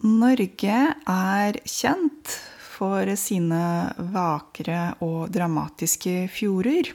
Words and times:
Norge 0.00 0.76
er 1.12 1.56
kjent 1.68 2.30
for 2.56 3.04
sine 3.20 3.64
vakre 4.14 4.94
og 5.04 5.28
dramatiske 5.34 6.22
fjorder. 6.32 6.88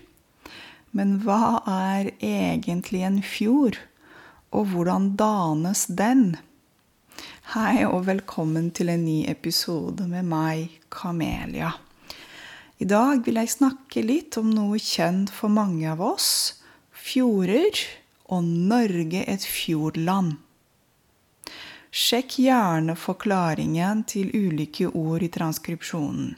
Men 0.89 1.19
hva 1.21 1.59
er 1.69 2.09
egentlig 2.17 3.03
en 3.05 3.19
fjord, 3.21 3.77
og 4.49 4.71
hvordan 4.71 5.11
danes 5.19 5.83
den? 5.85 6.31
Hei 7.53 7.83
og 7.85 8.07
velkommen 8.07 8.71
til 8.73 8.89
en 8.89 9.05
ny 9.05 9.19
episode 9.29 10.07
med 10.09 10.25
meg, 10.25 10.73
Kamelia. 10.89 11.75
I 12.81 12.89
dag 12.89 13.21
vil 13.27 13.37
jeg 13.37 13.53
snakke 13.53 14.01
litt 14.01 14.39
om 14.41 14.49
noe 14.49 14.81
kjent 14.81 15.29
for 15.29 15.53
mange 15.53 15.85
av 15.93 16.01
oss 16.01 16.57
fjorder 16.89 17.85
og 18.33 18.49
Norge 18.49 19.21
et 19.29 19.45
fjordland. 19.45 20.39
Sjekk 21.95 22.33
gjerne 22.43 22.91
forklaringen 22.99 24.01
til 24.03 24.33
ulike 24.35 24.89
ord 24.91 25.23
i 25.23 25.29
transkripsjonen. 25.31 26.33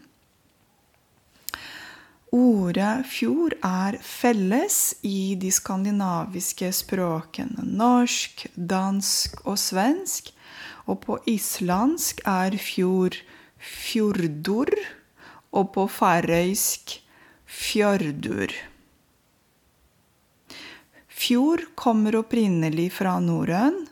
Ordet 2.37 3.07
fjord 3.09 3.55
er 3.65 3.97
felles 4.05 4.77
i 5.01 5.33
de 5.41 5.49
skandinaviske 5.49 6.69
språkene 6.77 7.65
norsk, 7.81 8.45
dansk 8.53 9.41
og 9.47 9.57
svensk, 9.57 10.29
og 10.85 11.01
på 11.07 11.17
islandsk 11.33 12.21
er 12.29 12.59
fjord 12.61 13.17
fjordur, 13.57 14.69
og 15.57 15.73
på 15.73 15.89
færøysk 15.89 16.99
fjordur. 17.49 18.53
Fjord 21.07 21.69
kommer 21.73 22.21
opprinnelig 22.21 22.91
fra 22.99 23.17
norrøn 23.23 23.87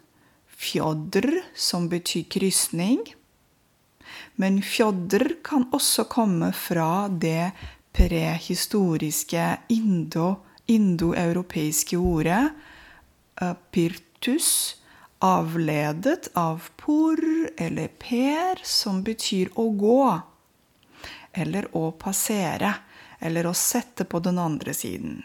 fjodder, 0.56 1.42
som 1.56 1.90
betyr 1.90 2.24
krysning. 2.30 3.16
Men 4.36 4.62
fjodder 4.62 5.36
kan 5.44 5.68
også 5.72 6.04
komme 6.12 6.54
fra 6.54 7.08
det 7.08 7.52
prehistoriske 7.96 9.58
indoeuropeiske 10.68 11.96
indo 11.96 12.12
ordet 12.12 12.50
uh, 13.42 13.54
pirtus, 13.72 14.76
avledet 15.20 16.28
av 16.34 16.70
por 16.76 17.20
eller 17.58 17.88
per, 17.88 18.60
som 18.64 19.04
betyr 19.04 19.50
å 19.56 19.70
gå. 19.72 20.20
Eller 21.36 21.68
å 21.76 21.92
passere, 21.92 22.74
eller 23.20 23.48
å 23.48 23.54
sette 23.56 24.06
på 24.06 24.20
den 24.20 24.40
andre 24.40 24.74
siden. 24.76 25.24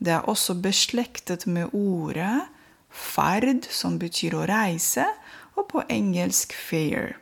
Det 0.00 0.12
er 0.16 0.28
også 0.28 0.54
beslektet 0.56 1.46
med 1.46 1.74
ordet 1.76 2.48
ferd, 2.90 3.66
som 3.70 3.98
betyr 3.98 4.36
å 4.36 4.46
reise, 4.50 5.06
og 5.56 5.68
på 5.70 5.84
engelsk 5.88 6.54
fair. 6.56 7.16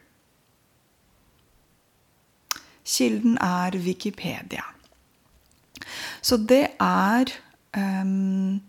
Kilden 2.88 3.36
er 3.44 3.76
Wikipedia. 3.84 4.64
Så 6.24 6.38
det 6.40 6.64
er 6.80 7.32
um, 7.76 8.60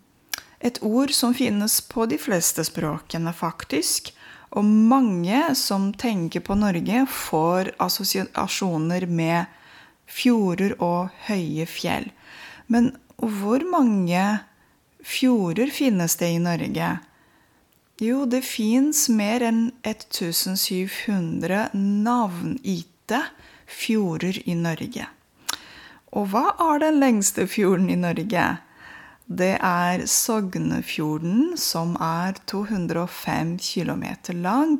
et 0.59 0.79
ord 0.83 1.13
som 1.15 1.33
finnes 1.35 1.79
på 1.87 2.05
de 2.11 2.19
fleste 2.19 2.65
språkene, 2.67 3.31
faktisk. 3.33 4.11
Og 4.57 4.65
mange 4.65 5.53
som 5.55 5.91
tenker 5.93 6.43
på 6.43 6.57
Norge, 6.57 7.05
får 7.07 7.73
assosiasjoner 7.79 9.05
med 9.07 9.45
fjorder 10.09 10.75
og 10.83 11.13
høye 11.29 11.67
fjell. 11.69 12.09
Men 12.67 12.91
hvor 13.19 13.63
mange 13.69 14.23
fjorder 15.03 15.71
finnes 15.73 16.15
det 16.15 16.29
i 16.35 16.39
Norge? 16.39 16.97
Jo, 17.99 18.23
det 18.25 18.45
fins 18.47 19.09
mer 19.11 19.43
enn 19.43 19.71
1700 19.83 21.69
navngitte 21.75 23.21
fjorder 23.67 24.39
i 24.47 24.55
Norge. 24.55 25.09
Og 26.15 26.31
hva 26.31 26.45
er 26.71 26.79
den 26.85 26.99
lengste 27.03 27.45
fjorden 27.51 27.89
i 27.91 27.97
Norge? 27.99 28.45
Det 29.29 29.51
er 29.61 30.05
Sognefjorden, 30.09 31.57
som 31.59 31.91
er 32.01 32.39
205 32.49 33.51
km 33.61 34.05
lang. 34.41 34.79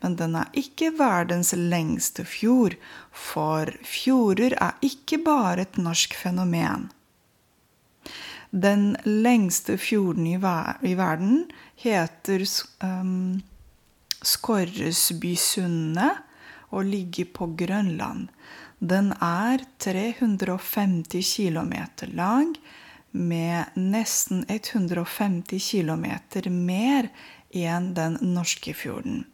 Men 0.00 0.16
den 0.16 0.38
er 0.40 0.48
ikke 0.56 0.94
verdens 0.96 1.52
lengste 1.52 2.24
fjord, 2.24 2.78
for 3.12 3.68
fjorder 3.84 4.56
er 4.56 4.78
ikke 4.80 5.20
bare 5.26 5.66
et 5.66 5.76
norsk 5.76 6.16
fenomen. 6.16 6.88
Den 8.50 8.96
lengste 9.04 9.78
fjorden 9.78 10.26
i, 10.26 10.38
i 10.82 10.94
verden 10.98 11.44
heter 11.78 12.42
um, 12.82 13.42
Skorresbysundet 14.22 16.12
og 16.70 16.84
ligger 16.84 17.24
på 17.34 17.46
Grønland. 17.58 18.28
Den 18.78 19.12
er 19.20 19.62
350 19.78 21.36
km 21.36 21.72
lang, 22.16 22.56
med 23.12 23.64
nesten 23.74 24.44
150 24.48 25.70
km 25.70 26.06
mer 26.50 27.08
enn 27.50 27.94
den 27.94 28.18
norske 28.22 28.74
fjorden. 28.74 29.24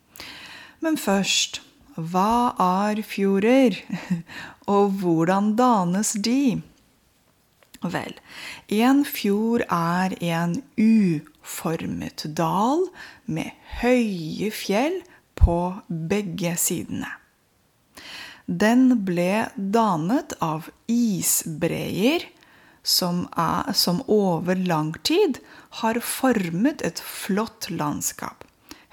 Men 0.81 0.97
først 0.97 1.61
hva 1.97 2.53
er 2.61 3.03
fjorder, 3.05 3.77
og 4.73 4.97
hvordan 5.01 5.55
danes 5.57 6.13
de? 6.21 6.63
Vel, 7.83 8.15
en 8.73 9.05
fjord 9.05 9.67
er 9.69 10.15
en 10.25 10.57
uformet 10.81 12.25
dal 12.39 12.87
med 13.27 13.53
høye 13.83 14.51
fjell 14.55 15.03
på 15.37 15.59
begge 15.89 16.55
sidene. 16.61 17.11
Den 18.47 19.03
ble 19.05 19.49
danet 19.57 20.37
av 20.41 20.71
isbreer 20.87 22.25
som, 22.87 23.25
er, 23.35 23.73
som 23.75 24.03
over 24.07 24.55
lang 24.55 24.95
tid 25.03 25.41
har 25.83 25.99
formet 26.01 26.85
et 26.87 27.03
flott 27.03 27.67
landskap. 27.71 28.45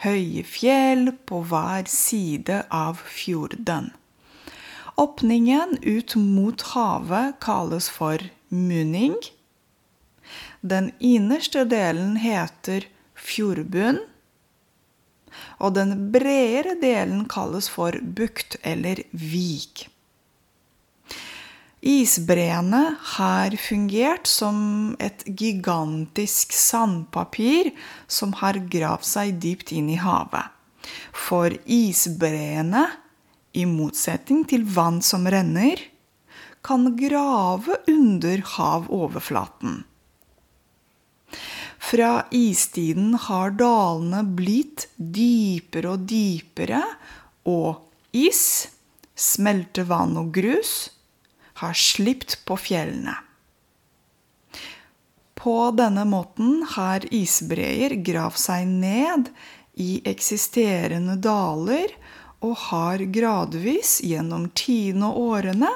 Høye 0.04 0.42
fjell 0.44 1.14
på 1.30 1.44
hver 1.48 1.86
side 1.88 2.64
av 2.74 3.04
fjorden. 3.06 3.94
Åpningen 4.98 5.78
ut 5.82 6.16
mot 6.16 6.66
havet 6.74 7.38
kalles 7.42 7.88
for 7.90 8.22
munning. 8.54 9.18
Den 10.62 10.92
innerste 11.04 11.66
delen 11.68 12.16
heter 12.22 12.86
fjordbunn. 13.18 14.00
Og 15.60 15.74
den 15.76 15.96
bredere 16.14 16.78
delen 16.82 17.26
kalles 17.32 17.68
for 17.74 17.98
bukt 18.16 18.60
eller 18.62 19.02
vik. 19.12 19.88
Isbreene 21.84 22.96
har 23.18 23.56
fungert 23.60 24.30
som 24.30 24.94
et 25.04 25.26
gigantisk 25.28 26.54
sandpapir 26.56 27.74
som 28.08 28.32
har 28.40 28.62
gravd 28.72 29.08
seg 29.10 29.34
dypt 29.44 29.74
inn 29.76 29.90
i 29.92 30.00
havet. 30.00 30.48
For 31.12 31.52
isbreene, 31.68 32.86
i 33.54 33.68
motsetning 33.70 34.46
til 34.50 34.64
vann 34.66 35.02
som 35.06 35.28
renner, 35.30 35.78
kan 36.64 36.88
grave 36.98 37.78
under 37.88 38.44
havoverflaten. 38.56 39.84
Fra 41.84 42.26
istiden 42.32 43.14
har 43.20 43.52
dalene 43.60 44.24
blitt 44.24 44.88
dypere 44.96 45.98
og 45.98 46.06
dypere, 46.08 46.80
og 47.44 47.84
is, 48.16 48.70
smeltevann 49.14 50.16
og 50.18 50.32
grus 50.34 50.74
har 51.60 51.76
slipt 51.78 52.40
på 52.48 52.58
fjellene. 52.58 53.18
På 55.44 55.74
denne 55.76 56.06
måten 56.08 56.62
har 56.78 57.04
isbreer 57.14 57.98
gravd 58.06 58.40
seg 58.40 58.70
ned 58.72 59.28
i 59.76 59.98
eksisterende 60.08 61.18
daler 61.20 61.92
og 62.44 62.56
har 62.70 63.04
gradvis 63.12 63.98
gjennom 64.08 64.48
tiende 64.56 65.10
årene 65.20 65.72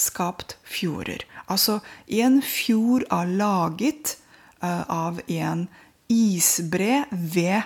skapt 0.00 0.56
fjorder. 0.64 1.24
Altså, 1.46 1.80
en 2.06 2.42
fjord 2.42 3.02
er 3.10 3.26
laget 3.26 4.18
uh, 4.62 4.84
av 4.88 5.20
en 5.26 5.68
isbre 6.10 7.04
ved 7.10 7.62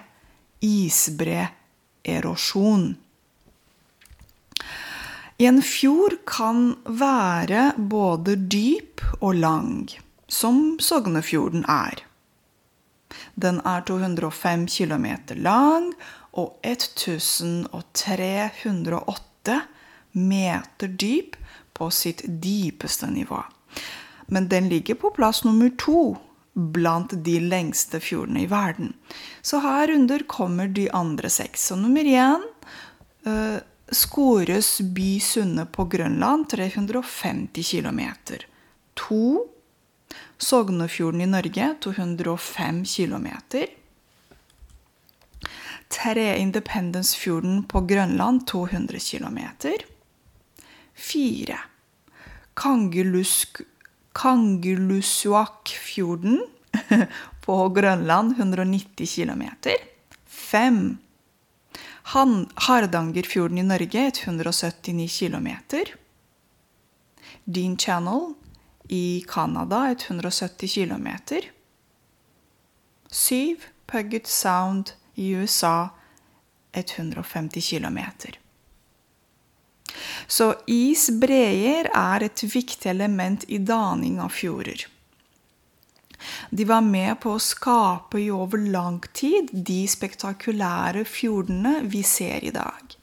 isbreerosjon. 0.65 2.97
En 5.39 5.63
fjord 5.67 6.17
kan 6.31 6.77
være 6.87 7.73
både 7.77 8.37
dyp 8.37 9.01
og 9.19 9.35
lang, 9.35 9.91
som 10.29 10.79
Sognefjorden 10.79 11.65
er. 11.69 11.95
Den 13.35 13.61
er 13.67 13.81
205 13.87 14.67
km 14.71 15.07
lang 15.43 15.95
og 16.33 16.59
1308 16.63 19.61
meter 20.13 20.87
dyp 20.87 21.37
på 21.75 21.91
sitt 21.91 22.23
dypeste 22.43 23.07
nivå. 23.11 23.43
Men 24.27 24.49
den 24.49 24.69
ligger 24.69 24.95
på 24.95 25.11
plass 25.11 25.45
nummer 25.45 25.71
to 25.79 26.17
blant 26.55 27.13
de 27.25 27.41
lengste 27.41 28.01
fjordene 28.01 28.45
i 28.45 28.47
verden. 28.47 28.93
Så 29.43 29.59
herunder 29.59 30.23
kommer 30.27 30.69
de 30.69 30.89
andre 30.91 31.31
seks. 31.31 31.67
Så 31.67 31.77
nummer 31.77 32.05
én 32.05 32.43
uh, 33.27 33.59
Skores 33.91 34.81
by 34.81 35.19
Sunne 35.21 35.67
på 35.67 35.85
Grønland 35.85 36.49
350 36.51 37.65
km. 37.71 38.01
To 38.95 39.47
Sognefjorden 40.39 41.21
i 41.21 41.27
Norge 41.27 41.75
205 41.81 42.85
km. 42.85 43.29
Tre 45.89 46.37
Independence-fjorden 46.39 47.65
på 47.65 47.81
Grønland 47.81 48.47
200 48.47 48.99
km. 48.99 49.39
Fire 50.95 51.59
Kangerlussuaqfjorden 54.15 56.47
på 57.45 57.69
Grønland 57.69 58.39
190 58.39 59.15
km. 59.15 59.43
Fem 60.27 60.99
Hardangerfjorden 62.05 63.59
i 63.59 63.63
Norge 63.63 64.07
179 64.07 65.19
km. 65.19 65.49
Dean 67.45 67.79
Channel 67.79 68.35
i 68.89 69.25
Canada 69.29 69.91
170 69.91 70.75
km. 70.75 71.09
Syv 73.11 73.57
Puget 73.87 74.27
Sound 74.27 74.91
i 75.15 75.35
USA 75.35 75.89
150 76.73 77.71
km. 77.71 77.99
Så 80.27 80.53
isbreer 80.71 81.91
er 81.95 82.27
et 82.27 82.43
viktig 82.45 82.91
element 82.91 83.47
i 83.49 83.61
daning 83.63 84.21
av 84.23 84.35
fjorder. 84.35 84.87
De 86.51 86.65
var 86.65 86.85
med 86.87 87.19
på 87.21 87.35
å 87.35 87.43
skape 87.43 88.21
i 88.23 88.31
over 88.33 88.63
lang 88.73 89.01
tid 89.13 89.51
de 89.53 89.83
spektakulære 89.91 91.05
fjordene 91.09 91.81
vi 91.91 92.01
ser 92.07 92.47
i 92.47 92.53
dag. 92.55 92.97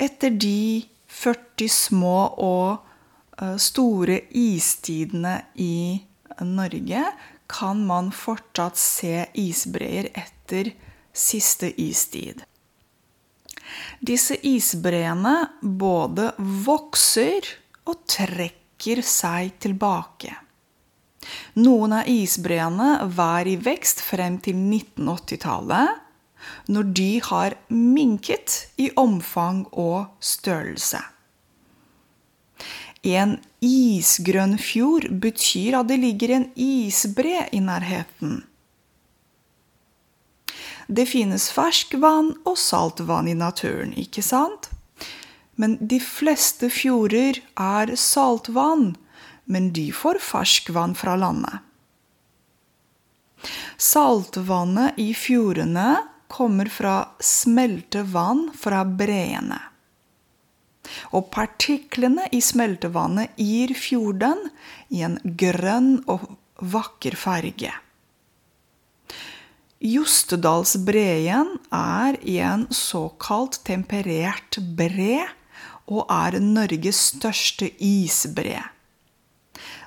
Etter 0.00 0.34
de 0.34 0.82
40 1.14 1.70
små 1.70 2.16
og 2.42 3.54
store 3.62 4.18
istidene 4.30 5.36
i 5.62 6.00
Norge 6.42 7.04
kan 7.50 7.84
man 7.86 8.10
fortsatt 8.14 8.78
se 8.80 9.26
isbreer 9.38 10.10
etter 10.14 10.72
siste 11.14 11.70
istid. 11.80 12.42
Disse 14.04 14.36
isbreene 14.46 15.34
både 15.62 16.30
vokser 16.38 17.46
og 17.88 18.02
trekker 18.08 19.02
seg 19.04 19.56
tilbake. 19.62 20.34
Noen 21.56 21.94
av 22.00 22.08
isbreene 22.10 23.06
var 23.16 23.48
i 23.48 23.56
vekst 23.56 24.02
frem 24.04 24.36
til 24.44 24.58
1980-tallet, 24.58 26.00
når 26.68 26.90
de 26.98 27.10
har 27.24 27.56
minket 27.72 28.58
i 28.76 28.90
omfang 29.00 29.64
og 29.72 30.12
størrelse. 30.20 31.00
En 33.04 33.36
isgrønn 33.64 34.56
fjord 34.60 35.10
betyr 35.20 35.78
at 35.80 35.88
det 35.90 36.00
ligger 36.00 36.36
en 36.38 36.46
isbre 36.56 37.46
i 37.52 37.60
nærheten. 37.60 38.42
Det 40.88 41.06
finnes 41.08 41.48
ferskvann 41.54 42.34
og 42.44 42.58
saltvann 42.60 43.28
i 43.30 43.36
naturen, 43.38 43.94
ikke 43.96 44.22
sant? 44.24 44.68
Men 45.56 45.76
de 45.80 46.00
fleste 46.02 46.68
fjorder 46.72 47.38
er 47.60 47.94
saltvann, 47.96 48.94
men 49.44 49.70
de 49.76 49.90
får 49.94 50.20
ferskvann 50.24 50.96
fra 50.98 51.14
landet. 51.20 51.62
Saltvannet 53.76 54.98
i 55.00 55.12
fjordene 55.16 55.96
kommer 56.32 56.70
fra 56.72 56.96
smeltevann 57.20 58.48
fra 58.58 58.82
breene. 58.84 59.60
Og 61.16 61.30
partiklene 61.32 62.26
i 62.32 62.40
smeltevannet 62.44 63.38
gir 63.40 63.72
fjorden 63.78 64.40
i 64.92 65.04
en 65.06 65.18
grønn 65.22 65.96
og 66.10 66.26
vakker 66.74 67.16
farge. 67.18 67.72
Jostedalsbreen 69.84 71.58
er 71.68 72.16
en 72.40 72.62
såkalt 72.72 73.58
temperert 73.68 74.56
bre 74.78 75.26
og 75.84 76.06
er 76.08 76.38
Norges 76.40 77.00
største 77.10 77.68
isbre. 77.84 78.62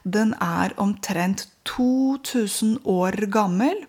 Den 0.05 0.35
er 0.37 0.75
omtrent 0.77 1.47
2000 1.65 2.75
år 2.85 3.17
gammel, 3.33 3.87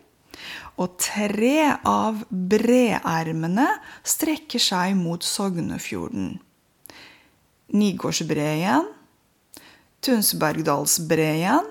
og 0.81 0.94
tre 1.02 1.75
av 1.84 2.22
breermene 2.31 3.66
strekker 4.00 4.62
seg 4.64 4.94
mot 4.96 5.26
Sognefjorden. 5.26 6.38
Nygårdsbreen, 7.76 8.88
Tunsbergdalsbreen 10.00 11.69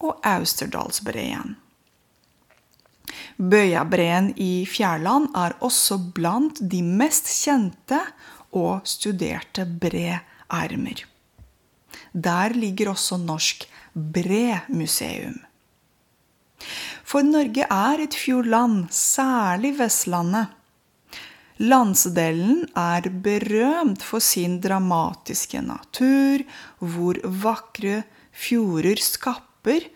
og 0.00 0.24
Austerdalsbreen. 0.24 1.58
Bøyabreen 3.38 4.32
i 4.40 4.64
Fjærland 4.68 5.30
er 5.36 5.56
også 5.64 5.98
blant 6.14 6.60
de 6.60 6.82
mest 6.82 7.28
kjente 7.30 8.00
og 8.54 8.86
studerte 8.88 9.66
breermer. 9.66 11.04
Der 12.14 12.54
ligger 12.54 12.92
også 12.94 13.18
Norsk 13.18 13.66
Bremuseum. 13.94 15.40
For 17.04 17.22
Norge 17.22 17.66
er 17.66 18.00
et 18.02 18.14
fjordland, 18.16 18.86
særlig 18.90 19.74
Vestlandet. 19.78 20.46
Landsdelen 21.62 22.64
er 22.74 23.06
berømt 23.22 24.02
for 24.02 24.22
sin 24.22 24.56
dramatiske 24.62 25.60
natur, 25.62 26.42
hvor 26.80 27.20
vakre 27.22 28.00
fjorder 28.34 28.98
skaper 28.98 29.86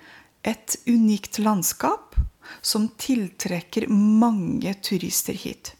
et 0.46 0.76
unikt 0.86 1.40
landskap 1.42 2.14
som 2.60 2.88
tiltrekker 3.00 3.88
mange 3.90 4.74
turister 4.82 5.36
hit. 5.36 5.74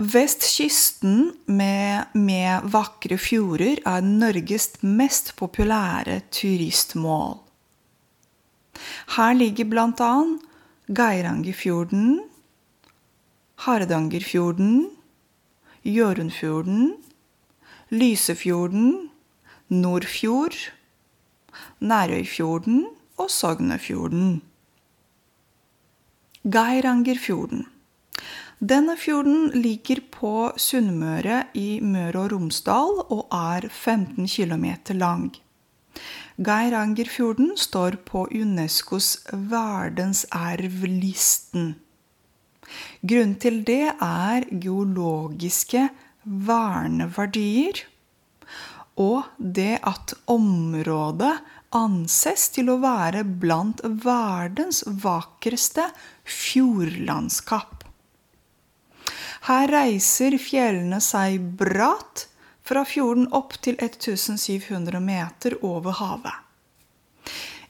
Vestkysten 0.00 1.32
med, 1.44 2.14
med 2.16 2.70
vakre 2.72 3.18
fjorder 3.20 3.82
er 3.84 4.00
Norges 4.00 4.70
mest 4.80 5.34
populære 5.36 6.22
turistmål. 6.32 7.36
Her 9.16 9.34
ligger 9.36 9.68
bl.a. 9.68 10.14
Geirangerfjorden, 10.88 12.22
Hardangerfjorden, 13.66 14.88
Hjørundfjorden, 15.84 16.94
Lysefjorden, 17.90 19.10
Nordfjord, 19.68 20.56
Nærøyfjorden 21.80 22.86
og 23.20 23.30
Sognefjorden. 23.30 24.40
Geirangerfjorden. 26.40 27.66
Denne 28.64 28.96
fjorden 28.96 29.52
ligger 29.52 30.00
på 30.08 30.56
Sunnmøre 30.56 31.52
i 31.52 31.84
Møre 31.84 32.16
og 32.22 32.32
Romsdal 32.32 33.04
og 33.12 33.28
er 33.28 33.68
15 33.68 34.24
km 34.24 34.96
lang. 34.96 35.36
Geirangerfjorden 36.40 37.60
står 37.60 38.00
på 38.08 38.24
Unescos 38.32 39.20
verdensarvlisten. 39.32 41.76
Grunnen 43.04 43.36
til 43.36 43.60
det 43.68 43.92
er 44.00 44.48
geologiske 44.48 45.92
verneverdier 46.24 47.84
og 48.96 49.28
det 49.36 49.76
at 49.84 50.16
området 50.24 51.36
anses 51.76 52.48
til 52.54 52.70
å 52.72 52.78
være 52.82 53.22
blant 53.24 53.82
verdens 54.04 54.82
vakreste 54.86 55.86
fjordlandskap. 56.24 57.84
Her 59.46 59.70
reiser 59.72 60.36
fjellene 60.42 61.00
seg 61.02 61.40
bratt 61.58 62.26
fra 62.66 62.84
fjorden 62.86 63.30
opp 63.34 63.56
til 63.64 63.78
1700 63.80 65.00
meter 65.02 65.56
over 65.66 65.96
havet. 65.98 66.36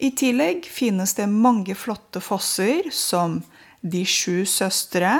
I 0.00 0.11
tillegg 0.16 0.64
finnes 0.64 1.12
det 1.16 1.28
mange 1.28 1.76
flotte 1.76 2.23
fosser, 2.25 2.88
som 2.92 3.42
De 3.80 4.02
sju 4.04 4.45
søstre 4.45 5.14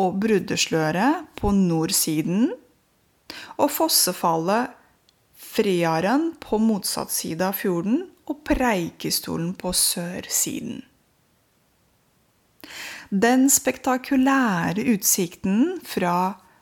og 0.00 0.14
Bruddesløret 0.22 1.26
på 1.36 1.50
nordsiden, 1.52 2.46
og 3.60 3.68
fossefallet 3.68 4.72
Friaren 5.50 6.34
på 6.42 6.60
motsatt 6.62 7.10
side 7.10 7.42
av 7.42 7.56
fjorden 7.58 8.04
og 8.30 8.44
Preikestolen 8.46 9.54
på 9.58 9.72
sørsiden. 9.74 10.84
Den 13.10 13.48
spektakulære 13.50 14.84
utsikten 14.92 15.80
fra 15.82 16.14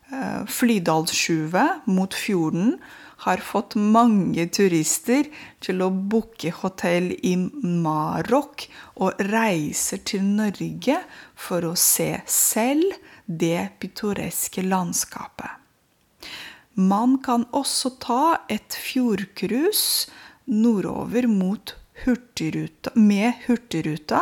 uh, 0.08 0.46
Flydalssjuvet 0.48 1.84
mot 1.92 2.16
fjorden 2.16 2.78
har 3.26 3.42
fått 3.44 3.74
mange 3.76 4.46
turister 4.54 5.28
til 5.60 5.84
å 5.84 5.90
booke 5.90 6.54
hotell 6.62 7.10
i 7.12 7.34
Marok 7.36 8.64
og 9.02 9.20
reiser 9.28 10.00
til 10.08 10.24
Norge 10.24 11.00
for 11.36 11.66
å 11.68 11.74
se 11.76 12.14
selv 12.24 12.96
det 13.26 13.74
pittoreske 13.82 14.64
landskapet. 14.64 15.67
Man 16.78 17.16
kan 17.18 17.42
også 17.50 17.90
ta 17.98 18.38
et 18.46 18.70
fjordcruise 18.78 20.06
nordover 20.46 21.26
mot 21.26 21.72
hurtigruta, 22.04 22.92
med 22.94 23.32
Hurtigruta. 23.46 24.20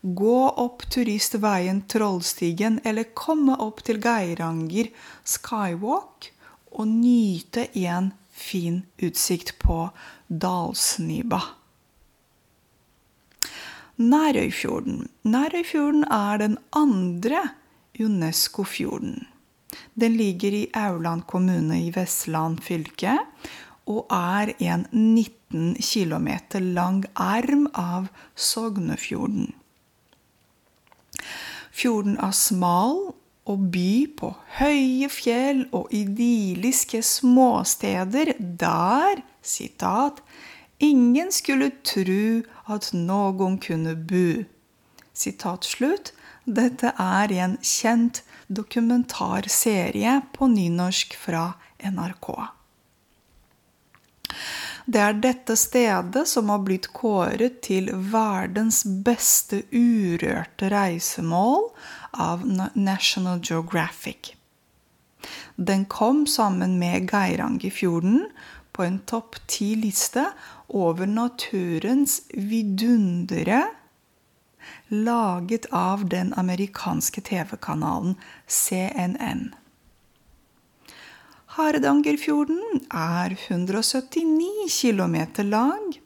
Gå 0.00 0.36
opp 0.48 0.86
turistveien 0.88 1.82
Trollstigen 1.92 2.78
eller 2.88 3.10
komme 3.12 3.58
opp 3.60 3.82
til 3.84 4.00
Geiranger 4.00 4.88
Skywalk 5.28 6.30
og 6.72 6.88
nyte 6.88 7.66
en 7.76 8.14
fin 8.32 8.78
utsikt 9.04 9.58
på 9.60 9.90
Dalsniba. 10.28 11.42
Nærøyfjorden. 14.00 15.04
Nærøyfjorden 15.28 16.08
er 16.08 16.40
den 16.40 16.56
andre 16.72 17.42
UNESCO-fjorden. 18.00 19.26
Den 19.94 20.16
ligger 20.18 20.54
i 20.54 20.66
Aurland 20.74 21.26
kommune 21.30 21.80
i 21.84 21.92
Vestland 21.94 22.60
fylke 22.64 23.18
og 23.90 24.06
er 24.14 24.52
en 24.62 24.86
19 24.92 25.74
km 25.80 26.28
lang 26.74 27.04
arm 27.14 27.66
av 27.74 28.10
Sognefjorden. 28.34 29.54
Fjorden 31.70 32.18
er 32.20 32.34
smal 32.36 33.00
og 33.50 33.66
by 33.72 33.90
på 34.18 34.30
høye 34.58 35.08
fjell 35.10 35.64
og 35.74 35.90
idylliske 35.96 37.02
småsteder 37.06 38.34
der, 38.38 39.22
sitat, 39.42 40.20
ingen 40.78 41.32
skulle 41.34 41.72
tru 41.86 42.42
at 42.70 42.90
noen 42.94 43.58
kunne 43.62 43.96
bo. 43.96 44.42
Sitat 45.12 45.66
slutt. 45.66 46.12
Dette 46.46 46.92
er 46.98 47.32
en 47.36 47.56
kjent 47.62 48.22
dokumentarserie 48.50 50.20
på 50.34 50.48
nynorsk 50.50 51.14
fra 51.16 51.52
NRK. 51.78 52.30
Det 54.90 55.00
er 55.00 55.18
dette 55.22 55.54
stedet 55.58 56.24
som 56.28 56.50
har 56.50 56.62
blitt 56.66 56.88
kåret 56.96 57.60
til 57.66 57.90
verdens 58.10 58.82
beste 59.06 59.62
urørte 59.70 60.70
reisemål 60.72 61.68
av 62.18 62.42
National 62.74 63.38
Geographic. 63.38 64.34
Den 65.56 65.84
kom 65.84 66.24
sammen 66.26 66.78
med 66.80 67.10
Geirangerfjorden 67.12 68.24
på 68.72 68.86
en 68.86 68.98
topp 69.06 69.36
ti-liste 69.46 70.24
over 70.68 71.06
naturens 71.06 72.22
vidundere 72.32 73.66
laget 74.88 75.66
av 75.70 76.08
den 76.08 76.34
amerikanske 76.34 77.20
TV-kanalen 77.20 78.14
CNN. 78.46 79.54
Hardangerfjorden 81.56 82.84
er 82.94 83.34
179 83.48 84.70
km 84.70 85.16
lang 85.50 85.96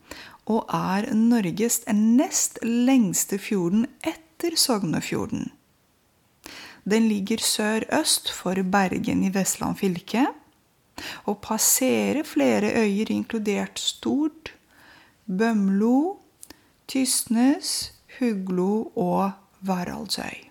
og 0.49 0.69
er 0.73 1.11
Norges 1.17 1.83
nest 1.93 2.59
lengste 2.65 3.39
fjorden 3.41 3.87
etter 4.05 4.57
Sognefjorden. 4.57 5.51
Den 6.85 7.09
ligger 7.09 7.41
sør-øst 7.41 8.29
for 8.33 8.61
Bergen 8.63 9.25
i 9.25 9.33
Vestland 9.33 9.79
fylke 9.81 10.27
og 11.25 11.41
passerer 11.43 12.23
flere 12.29 12.73
øyer, 12.77 13.11
inkludert 13.11 13.81
Stord, 13.81 14.53
Bømlo, 15.27 16.19
Tysnes, 16.89 17.94
Huglo 18.19 18.91
og 19.01 19.33
Varaldsøy. 19.67 20.51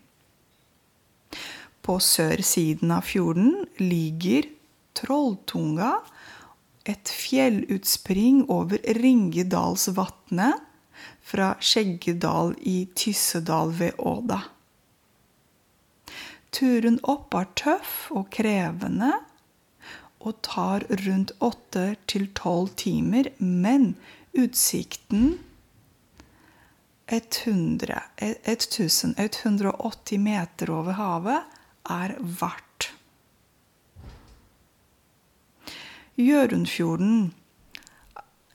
På 1.84 1.98
sørsiden 2.00 2.94
av 2.96 3.04
fjorden 3.08 3.66
ligger 3.82 4.48
Trolltunga, 4.96 5.98
et 6.88 7.08
fjellutspring 7.08 8.44
over 8.52 8.80
Ringedalsvatnet 9.00 10.64
fra 11.24 11.54
Skjeggedal 11.64 12.54
i 12.68 12.84
Tyssedal 12.96 13.72
ved 13.80 14.00
Åda. 14.00 14.42
Turen 16.54 17.00
opp 17.10 17.34
er 17.40 17.48
tøff 17.58 17.94
og 18.14 18.28
krevende 18.36 19.14
og 20.24 20.38
tar 20.46 20.86
rundt 21.04 21.34
åtte 21.44 21.88
til 22.08 22.28
tolv 22.38 22.76
timer, 22.80 23.32
men 23.40 23.96
utsikten 24.38 25.40
100, 27.08 28.02
1180 28.18 30.20
meter 30.24 30.72
over 30.72 30.96
havet 30.98 31.60
er 31.90 32.16
verdt. 32.20 32.94
Hjørundfjorden. 36.16 37.34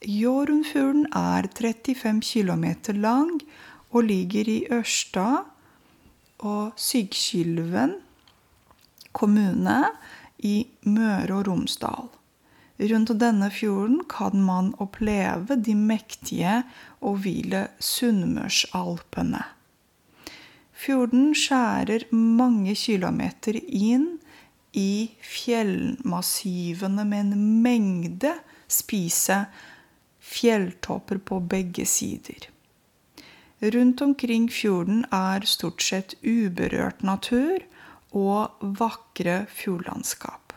Hjørundfjorden 0.01 1.05
er 1.13 1.47
35 1.53 2.21
km 2.21 2.65
lang 2.95 3.41
og 3.91 4.03
ligger 4.03 4.47
i 4.47 4.63
Ørsta 4.71 5.43
og 6.39 6.71
Sygkylven 6.79 7.97
kommune 9.11 9.83
i 10.39 10.63
Møre 10.87 11.41
og 11.41 11.47
Romsdal. 11.47 12.07
Rundt 12.79 13.11
denne 13.19 13.49
fjorden 13.51 14.03
kan 14.07 14.39
man 14.43 14.71
oppleve 14.79 15.57
de 15.59 15.75
mektige 15.75 16.61
og 17.03 17.17
hvile 17.25 17.65
Sunnmørsalpene. 17.83 19.41
Fjorden 20.79 21.33
skjærer 21.35 22.05
mange 22.15 22.71
kilometer 22.79 23.57
inn 23.59 24.13
i 24.71 25.11
fjellmassivene 25.19 27.03
med 27.09 27.33
en 27.33 27.49
mengde 27.65 28.31
spise 28.71 29.41
fjelltopper 30.23 31.19
på 31.19 31.41
begge 31.51 31.83
sider. 31.89 32.47
Rundt 33.59 34.01
omkring 34.01 34.47
fjorden 34.47 35.03
er 35.11 35.43
stort 35.43 35.83
sett 35.83 36.15
uberørt 36.23 37.03
natur 37.03 37.65
og 38.15 38.55
vakre 38.79 39.41
fjordlandskap. 39.51 40.48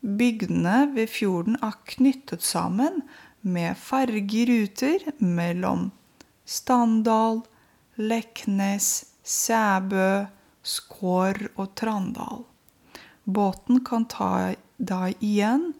Bygdene 0.00 0.92
ved 0.94 1.10
fjorden 1.10 1.56
er 1.62 1.74
knyttet 1.90 2.42
sammen 2.46 3.02
med 3.42 3.76
fergeruter 3.76 5.08
mellom 5.18 5.90
Standal, 6.46 7.42
Leknes, 7.98 9.04
Sæbø, 9.24 10.26
Skår 10.62 11.48
og 11.56 11.74
Trandal. 11.76 12.44
Båten 13.24 13.82
kan 13.84 14.06
ta 14.08 14.54
deg 14.78 15.18
igjen 15.20 15.72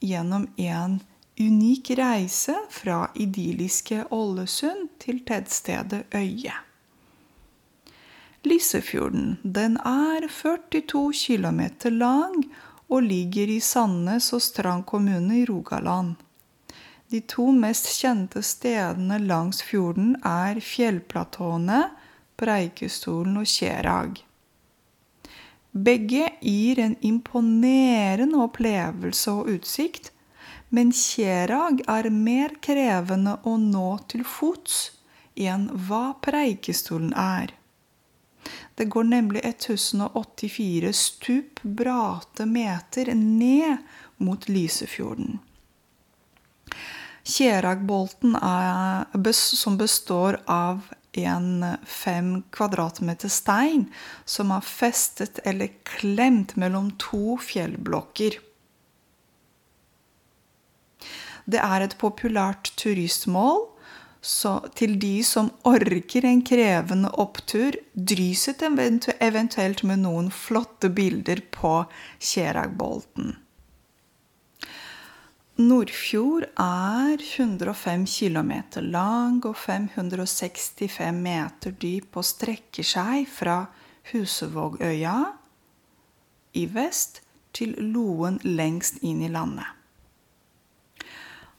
gjennom 0.00 0.48
en 0.56 0.98
unik 1.38 1.90
reise 1.98 2.56
fra 2.72 3.10
idylliske 3.14 4.06
Ålesund 4.14 4.88
til 5.04 5.20
tettstedet 5.28 6.06
Øye. 6.14 6.56
Lysefjorden 8.44 9.38
den 9.44 9.76
er 9.76 10.28
42 10.28 11.12
km 11.12 11.60
lang 11.92 12.44
og 12.94 13.02
ligger 13.02 13.50
i 13.50 13.58
Sandnes 13.60 14.30
og 14.36 14.42
Strand 14.44 14.86
kommune 14.86 15.40
i 15.40 15.46
Rogaland. 15.48 16.14
De 17.10 17.20
to 17.30 17.50
mest 17.52 17.90
kjente 17.98 18.42
stedene 18.46 19.18
langs 19.22 19.62
fjorden 19.66 20.14
er 20.26 20.60
fjellplatåene 20.62 21.80
Preikestolen 22.40 23.36
og 23.42 23.50
Kjerag. 23.50 24.22
Begge 25.74 26.28
gir 26.40 26.78
en 26.78 26.94
imponerende 27.02 28.38
opplevelse 28.46 29.32
og 29.34 29.50
utsikt, 29.56 30.12
men 30.74 30.92
Kjerag 30.94 31.82
er 31.90 32.10
mer 32.14 32.54
krevende 32.62 33.36
å 33.42 33.56
nå 33.58 33.90
til 34.10 34.22
fots 34.26 34.78
enn 35.34 35.66
hva 35.86 36.04
Preikestolen 36.22 37.10
er. 37.18 37.54
Det 38.74 38.84
går 38.84 39.04
nemlig 39.04 39.40
1084 39.44 40.92
stup 40.92 41.62
brate 41.62 42.46
meter 42.46 43.14
ned 43.14 43.76
mot 44.16 44.48
Lysefjorden. 44.48 45.38
Kjeragbolten, 47.22 48.36
som 49.32 49.76
består 49.76 50.40
av 50.46 50.80
en 51.12 51.76
fem 51.86 52.42
kvadratmeter 52.50 53.28
stein 53.28 53.86
som 54.24 54.50
er 54.52 54.66
festet 54.66 55.38
eller 55.44 55.70
klemt 55.86 56.56
mellom 56.56 56.90
to 56.98 57.38
fjellblokker. 57.40 58.40
Det 61.44 61.60
er 61.60 61.84
et 61.84 61.96
populært 62.00 62.72
turistmål 62.80 63.62
så 64.24 64.54
til 64.72 64.96
de 65.00 65.18
som 65.26 65.50
orker 65.68 66.24
en 66.24 66.40
krevende 66.46 67.10
opptur, 67.20 67.76
dryset 67.92 68.64
eventuelt 68.64 69.82
med 69.84 70.00
noen 70.00 70.30
flotte 70.32 70.88
bilder 70.88 71.42
på 71.52 71.82
Kjeragbolten. 72.18 73.34
Nordfjord 75.60 76.48
er 76.58 77.20
105 77.20 78.06
km 78.10 78.52
lang 78.88 79.36
og 79.46 79.54
565 79.60 81.12
meter 81.14 81.76
dyp 81.84 82.16
og 82.18 82.26
strekker 82.26 82.88
seg 82.88 83.28
fra 83.30 83.60
Husevågøya 84.10 85.14
i 86.58 86.66
vest 86.74 87.20
til 87.54 87.76
Loen 87.92 88.40
lengst 88.42 88.98
inn 89.06 89.22
i 89.22 89.30
landet. 89.30 89.68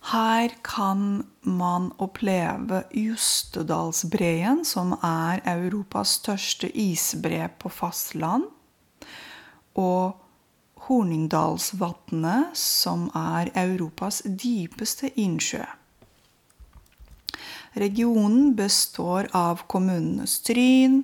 Her 0.06 0.52
kan 0.62 1.24
man 1.42 1.88
oppleve 1.98 2.84
Jostedalsbreen, 2.94 4.60
som 4.66 4.92
er 5.02 5.42
Europas 5.50 6.20
største 6.20 6.70
isbre 6.78 7.48
på 7.58 7.72
fastland, 7.74 8.46
og 9.74 10.22
Horningdalsvatnet, 10.86 12.54
som 12.54 13.08
er 13.18 13.50
Europas 13.58 14.22
dypeste 14.30 15.10
innsjø. 15.18 15.64
Regionen 17.76 18.54
består 18.56 19.32
av 19.34 19.66
kommunene 19.68 20.30
Stryn, 20.30 21.02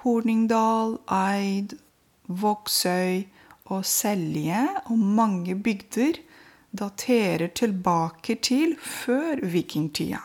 Horningdal, 0.00 0.96
Eid, 1.12 1.76
Vågsøy 2.24 3.26
og 3.68 3.84
Selje, 3.84 4.64
og 4.88 4.96
mange 4.98 5.54
bygder 5.60 6.24
daterer 6.70 7.48
tilbake 7.54 8.36
til 8.42 8.76
før 8.80 9.40
vikingtida. 9.52 10.20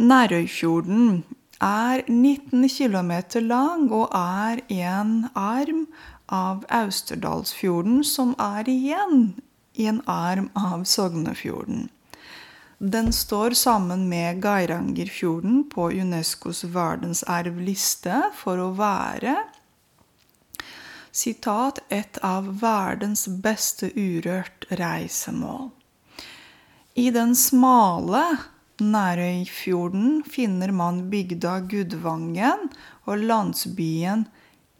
Nærøyfjorden 0.00 1.24
er 1.60 2.02
19 2.08 2.68
km 2.68 3.12
lang 3.44 3.92
og 3.92 4.08
er 4.16 4.62
en 4.68 5.26
arm 5.34 5.86
av 6.28 6.64
Austerdalsfjorden, 6.70 8.04
som 8.04 8.34
er 8.38 8.68
igjen 8.68 9.34
i 9.74 9.86
en 9.90 10.00
arm 10.06 10.48
av 10.56 10.84
Sognefjorden. 10.84 11.88
Den 12.80 13.12
står 13.12 13.50
sammen 13.60 14.08
med 14.08 14.40
Geirangerfjorden 14.40 15.66
på 15.68 15.90
Unescos 16.00 16.64
verdensarvliste 16.64 18.22
for 18.40 18.62
å 18.62 18.70
være 18.78 19.36
sitat, 21.12 21.80
et 21.88 22.18
av 22.22 22.48
verdens 22.62 23.26
beste 23.42 23.90
urørt 23.96 24.66
reisemål. 24.70 25.70
I 26.94 27.10
den 27.14 27.36
smale 27.38 28.24
Nærøyfjorden 28.80 30.22
finner 30.24 30.72
man 30.72 31.02
bygda 31.12 31.58
Gudvangen 31.68 32.70
og 33.04 33.26
landsbyen 33.28 34.24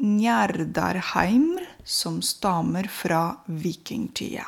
Njerdarheim, 0.00 1.58
som 1.84 2.22
stammer 2.24 2.88
fra 2.88 3.42
vikingtida. 3.44 4.46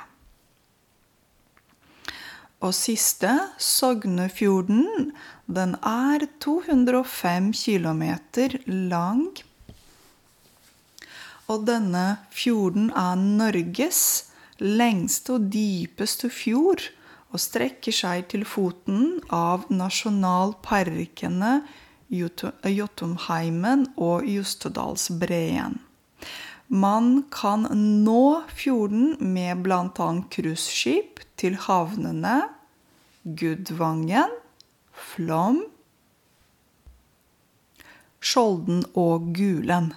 Og 2.63 2.73
siste, 2.79 3.29
Sognefjorden, 3.59 5.11
den 5.51 5.75
er 5.83 6.25
205 6.41 7.51
km 7.59 8.05
lang. 8.89 9.27
Og 11.53 11.67
denne 11.69 12.07
fjorden 12.33 12.89
er 12.97 13.19
Norges 13.21 14.03
lengste 14.63 15.37
og 15.37 15.51
dypeste 15.53 16.31
fjord 16.33 16.87
og 17.33 17.41
strekker 17.43 17.93
seg 17.97 18.29
til 18.33 18.45
foten 18.49 19.19
av 19.33 19.67
nasjonalparkene 19.73 21.53
Jotunheimen 22.13 23.87
og 23.97 24.29
Jostedalsbreen. 24.29 25.81
Man 26.73 27.09
kan 27.33 27.67
nå 28.05 28.45
fjorden 28.57 29.17
med 29.21 29.65
bl.a. 29.65 30.09
cruiseskip 30.33 31.21
til 31.41 31.59
havnene 31.67 32.37
Gudvangen, 33.25 34.33
Flom, 34.93 35.61
Skjolden 38.23 38.87
og 38.97 39.33
Gulen. 39.37 39.93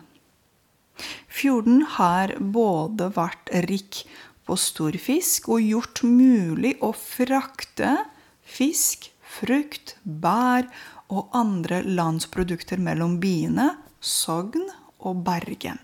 Fjorden 1.36 1.82
har 1.98 2.32
både 2.40 3.10
vært 3.16 3.50
rik 3.68 4.06
på 4.48 4.56
storfisk 4.60 5.50
og 5.52 5.66
gjort 5.66 6.04
mulig 6.08 6.76
å 6.86 6.94
frakte 6.96 7.98
fisk, 8.46 9.10
frukt, 9.36 9.98
bær 10.04 10.70
og 11.12 11.34
andre 11.36 11.82
landsprodukter 11.84 12.80
mellom 12.80 13.18
byene 13.20 13.74
Sogn 14.00 14.70
og 15.04 15.26
Bergen. 15.26 15.82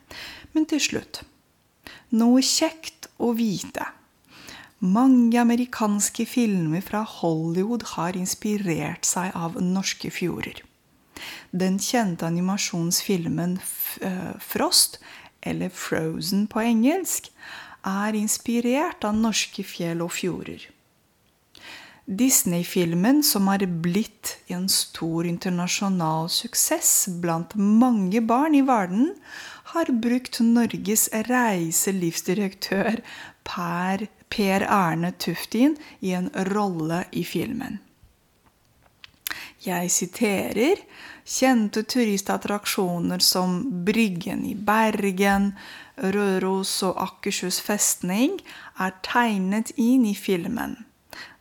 Men 0.53 0.69
til 0.69 0.81
slutt 0.83 1.23
noe 2.15 2.41
kjekt 2.43 3.09
å 3.19 3.31
vite. 3.35 3.85
Mange 4.81 5.37
amerikanske 5.39 6.25
filmer 6.25 6.81
fra 6.83 7.03
Hollywood 7.07 7.85
har 7.93 8.17
inspirert 8.17 9.05
seg 9.05 9.35
av 9.37 9.59
norske 9.61 10.09
fjorder. 10.11 10.63
Den 11.51 11.77
kjente 11.83 12.25
animasjonsfilmen 12.25 13.59
eh, 14.01 14.31
Frost, 14.41 14.97
eller 15.41 15.69
Frozen 15.69 16.47
på 16.51 16.61
engelsk, 16.63 17.31
er 17.87 18.17
inspirert 18.17 19.05
av 19.07 19.17
norske 19.17 19.65
fjell 19.65 20.03
og 20.05 20.13
fjorder. 20.13 20.67
Disney-filmen, 22.05 23.21
som 23.23 23.47
er 23.53 23.65
blitt 23.65 24.35
en 24.51 24.67
stor 24.69 25.25
internasjonal 25.29 26.29
suksess 26.33 27.07
blant 27.23 27.55
mange 27.55 28.21
barn 28.25 28.57
i 28.57 28.63
verden, 28.67 29.13
har 29.71 29.91
brukt 30.03 30.41
Norges 30.43 31.07
reiselivsdirektør 31.29 32.99
Per 33.47 34.09
Per 34.31 34.63
Erne 34.63 35.11
Tuftin 35.19 35.75
i 35.99 36.13
en 36.15 36.29
rolle 36.51 37.03
i 37.11 37.23
filmen. 37.27 37.79
Jeg 39.61 39.91
siterer 39.93 40.79
kjente 41.31 41.83
turistattraksjoner 41.87 43.23
som 43.23 43.61
Bryggen 43.85 44.43
i 44.45 44.55
Bergen, 44.55 45.51
Røros 46.01 46.73
og 46.87 46.99
Akershus 46.99 47.61
festning 47.63 48.39
er 48.81 48.95
tegnet 49.05 49.71
inn 49.79 50.05
i 50.09 50.15
filmen. 50.17 50.75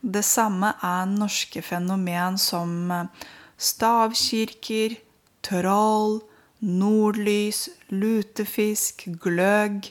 Det 0.01 0.23
samme 0.25 0.73
er 0.85 1.09
norske 1.09 1.63
fenomen 1.65 2.37
som 2.41 2.91
stavkirker, 3.61 4.97
troll, 5.45 6.19
nordlys, 6.61 7.67
lutefisk, 7.89 9.07
gløgg, 9.21 9.89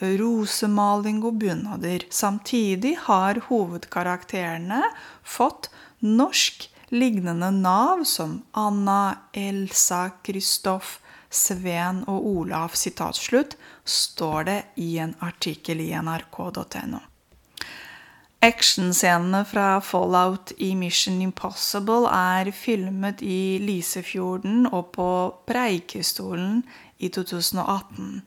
rosemaling 0.00 1.22
og 1.24 1.40
bunader. 1.42 2.06
Samtidig 2.10 2.96
har 3.06 3.40
hovedkarakterene 3.48 4.82
fått 5.22 5.70
norsk 6.04 6.68
lignende 6.88 7.50
nav 7.50 8.04
som 8.08 8.42
Anna, 8.52 9.16
Elsa, 9.32 10.10
Kristoff, 10.22 10.98
Sven 11.30 12.04
og 12.06 12.26
Olav, 12.26 12.76
sitatslutt 12.78 13.56
står 13.84 14.46
det 14.48 14.60
i 14.80 14.94
en 15.02 15.16
artikkel 15.24 15.82
i 15.82 15.90
nrk.no. 15.98 17.00
Actionscenene 18.44 19.40
fra 19.48 19.80
Fallout 19.80 20.52
i 20.60 20.74
Mission 20.76 21.22
Impossible 21.24 22.10
er 22.12 22.50
filmet 22.52 23.22
i 23.24 23.56
Lisefjorden 23.62 24.66
og 24.68 24.90
på 24.92 25.06
Preikestolen 25.48 26.58
i 27.00 27.08
2018. 27.08 28.20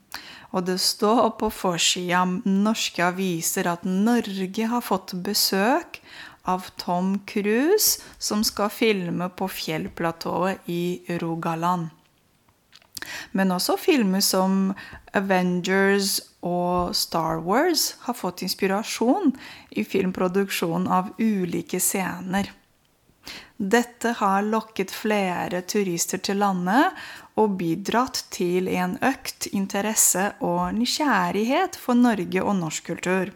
Og 0.50 0.66
det 0.66 0.80
står 0.82 1.36
på 1.38 1.52
forsida 1.54 2.24
norske 2.48 3.04
aviser 3.04 3.70
at 3.70 3.86
Norge 3.86 4.66
har 4.72 4.82
fått 4.82 5.14
besøk 5.22 6.00
av 6.48 6.70
Tom 6.80 7.18
Cruise, 7.28 8.00
som 8.18 8.44
skal 8.44 8.72
filme 8.72 9.28
på 9.28 9.48
fjellplatået 9.52 10.68
i 10.72 11.02
Rogaland. 11.20 11.88
Men 13.32 13.52
også 13.54 13.76
filmer 13.80 14.24
som 14.24 14.72
Avengers 15.16 16.18
og 16.44 16.94
Star 16.96 17.42
Wars 17.44 17.92
har 18.06 18.16
fått 18.16 18.42
inspirasjon 18.46 19.34
i 19.70 19.84
filmproduksjon 19.84 20.88
av 20.88 21.12
ulike 21.18 21.80
scener. 21.80 22.50
Dette 23.58 24.12
har 24.20 24.46
lokket 24.46 24.92
flere 24.94 25.64
turister 25.66 26.20
til 26.22 26.38
landet 26.40 26.94
og 27.38 27.56
bidratt 27.58 28.22
til 28.34 28.70
en 28.70 28.96
økt 29.04 29.48
interesse 29.50 30.30
og 30.38 30.70
nysgjerrighet 30.78 31.76
for 31.78 31.98
Norge 31.98 32.44
og 32.44 32.54
norsk 32.60 32.92
kultur. 32.92 33.34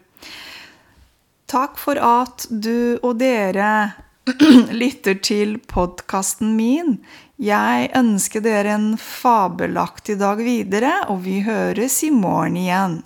Takk 1.52 1.76
for 1.76 1.98
at 2.00 2.46
du 2.48 2.96
og 3.04 3.18
dere 3.20 3.92
lytter 4.82 5.18
til 5.20 5.58
podkasten 5.68 6.54
min. 6.56 6.94
Jeg 7.36 7.90
ønsker 7.98 8.40
dere 8.40 8.72
en 8.78 8.86
fabelaktig 8.96 10.16
dag 10.22 10.40
videre, 10.40 10.94
og 11.12 11.26
vi 11.26 11.42
høres 11.44 11.98
i 12.08 12.12
morgen 12.14 12.56
igjen. 12.56 13.02